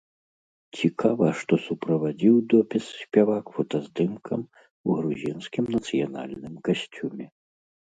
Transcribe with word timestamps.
Цікава, 0.77 1.27
што 1.41 1.53
суправадзіў 1.65 2.39
допіс 2.55 2.85
спявак 3.03 3.45
фотаздымкам 3.59 4.41
у 4.49 4.89
грузінскім 5.03 5.65
нацыянальным 5.77 6.53
касцюме. 6.69 7.25